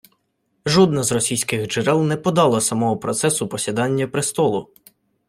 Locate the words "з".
1.03-1.11